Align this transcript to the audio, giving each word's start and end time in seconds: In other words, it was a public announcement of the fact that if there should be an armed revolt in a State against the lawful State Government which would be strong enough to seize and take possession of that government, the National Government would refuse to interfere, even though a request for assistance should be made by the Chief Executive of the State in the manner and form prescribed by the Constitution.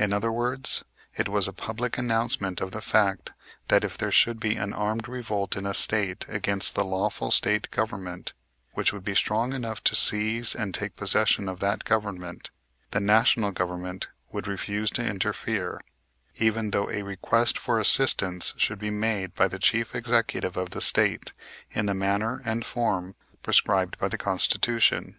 In 0.00 0.12
other 0.12 0.32
words, 0.32 0.82
it 1.14 1.28
was 1.28 1.46
a 1.46 1.52
public 1.52 1.96
announcement 1.96 2.60
of 2.60 2.72
the 2.72 2.80
fact 2.80 3.30
that 3.68 3.84
if 3.84 3.96
there 3.96 4.10
should 4.10 4.40
be 4.40 4.56
an 4.56 4.72
armed 4.72 5.06
revolt 5.06 5.56
in 5.56 5.64
a 5.64 5.74
State 5.74 6.24
against 6.28 6.74
the 6.74 6.84
lawful 6.84 7.30
State 7.30 7.70
Government 7.70 8.32
which 8.72 8.92
would 8.92 9.04
be 9.04 9.14
strong 9.14 9.52
enough 9.52 9.84
to 9.84 9.94
seize 9.94 10.56
and 10.56 10.74
take 10.74 10.96
possession 10.96 11.48
of 11.48 11.60
that 11.60 11.84
government, 11.84 12.50
the 12.90 12.98
National 12.98 13.52
Government 13.52 14.08
would 14.32 14.48
refuse 14.48 14.90
to 14.90 15.06
interfere, 15.06 15.80
even 16.34 16.72
though 16.72 16.90
a 16.90 17.02
request 17.02 17.56
for 17.56 17.78
assistance 17.78 18.52
should 18.56 18.80
be 18.80 18.90
made 18.90 19.36
by 19.36 19.46
the 19.46 19.60
Chief 19.60 19.94
Executive 19.94 20.56
of 20.56 20.70
the 20.70 20.80
State 20.80 21.32
in 21.70 21.86
the 21.86 21.94
manner 21.94 22.42
and 22.44 22.66
form 22.66 23.14
prescribed 23.44 23.96
by 24.00 24.08
the 24.08 24.18
Constitution. 24.18 25.18